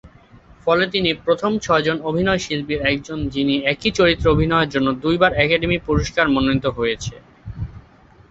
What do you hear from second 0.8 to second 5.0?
তিনি প্রথম ছয়জন অভিনয়শিল্পীর একজন যিনি একই চরিত্রে অভিনয়ের জন্য